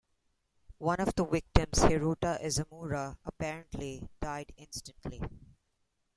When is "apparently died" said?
3.23-4.51